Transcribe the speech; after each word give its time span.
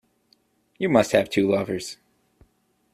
You 0.79 0.89
must 0.89 1.11
have 1.11 1.29
two 1.29 1.47
lovers! 1.47 1.97